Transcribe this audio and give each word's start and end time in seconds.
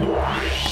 Yeah. 0.00 0.67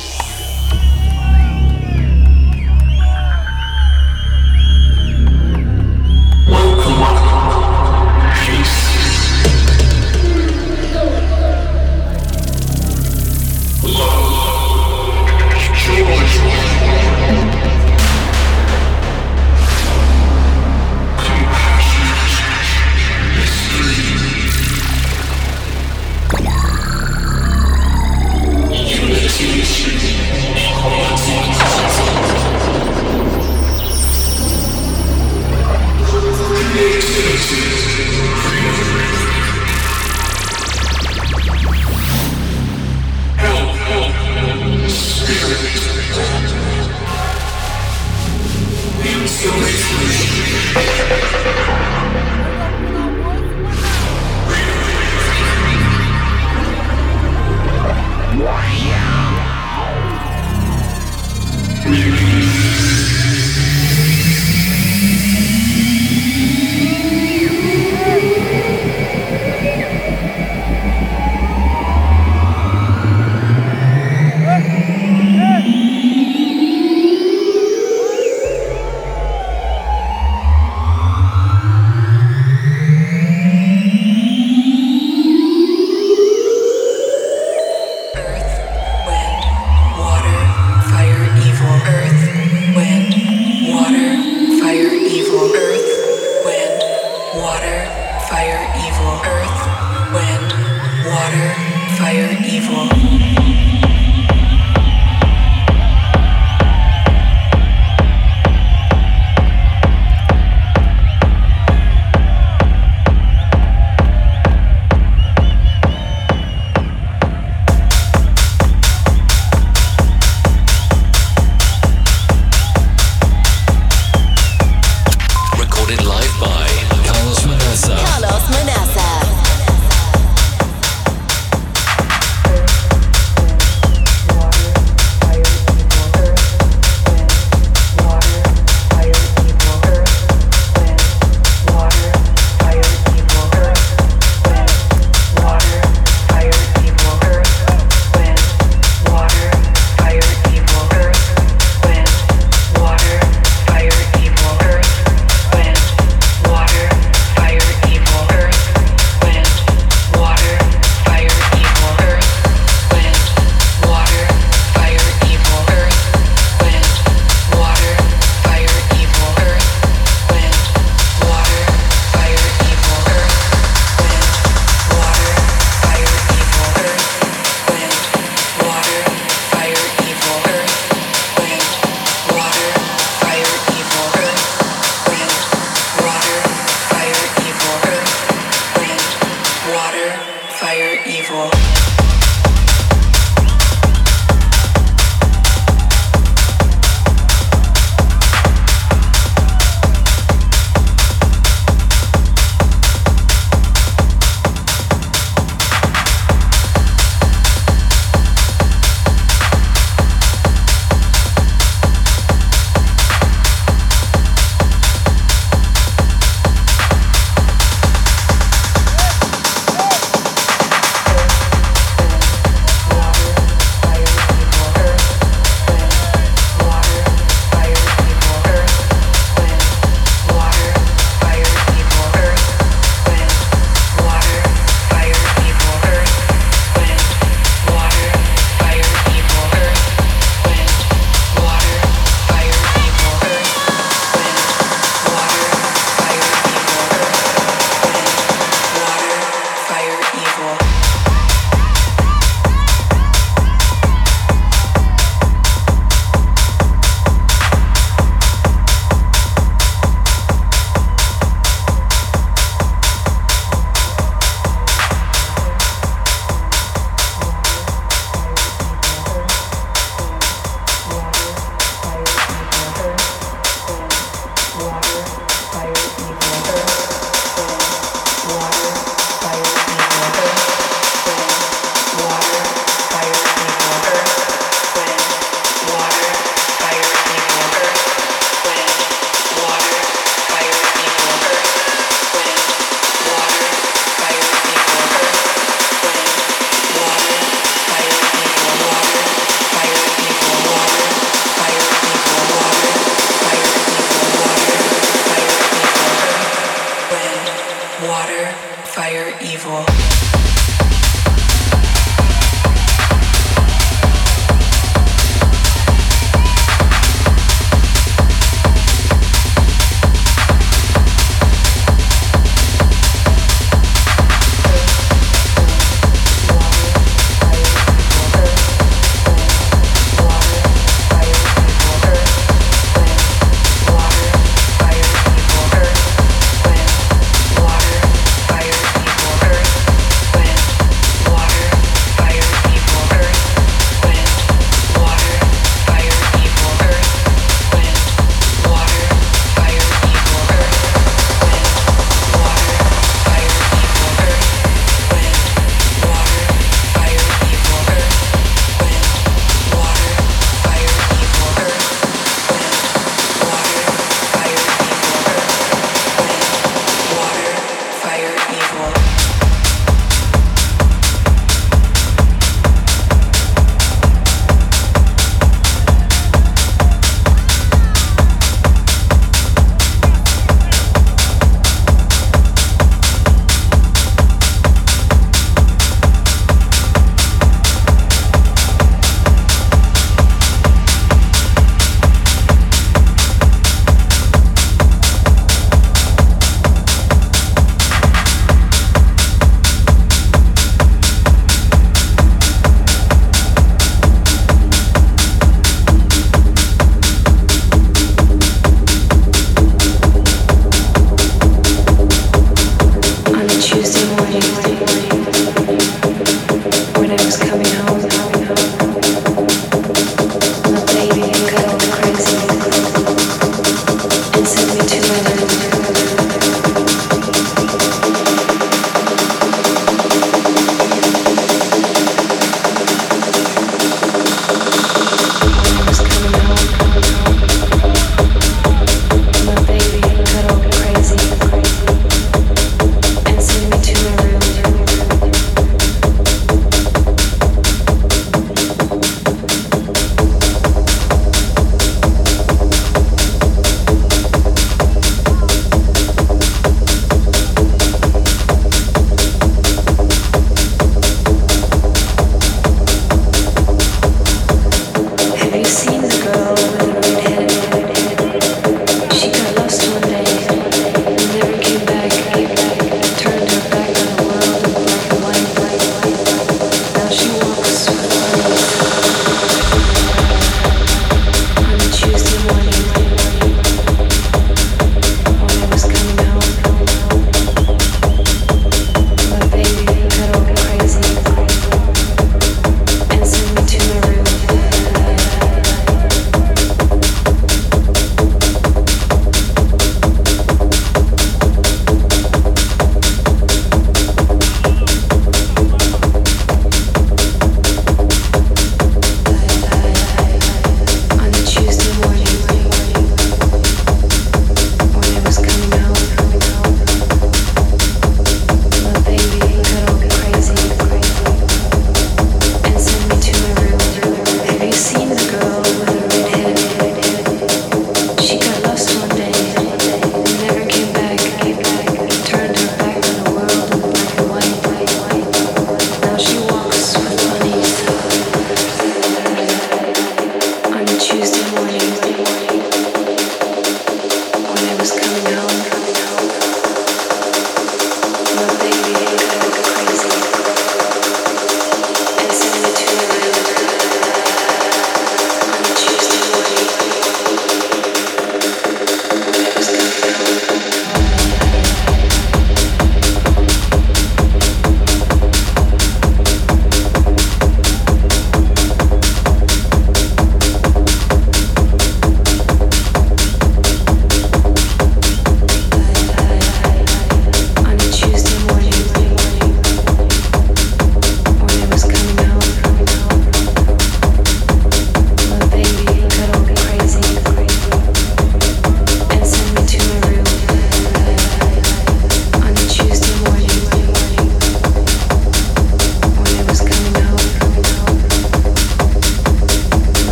fire 308.76 309.08
evil. 309.22 310.05